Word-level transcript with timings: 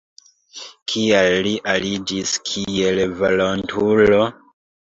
Kial 0.93 1.29
li 1.47 1.51
aliĝis 1.75 2.33
kiel 2.53 3.05
volontulo? 3.23 4.21